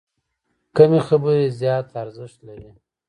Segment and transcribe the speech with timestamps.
[0.75, 2.71] کمې خبرې، زیات ارزښت لري.